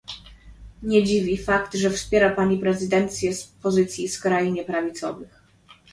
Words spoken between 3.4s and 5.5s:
pozycji skrajnie prawicowych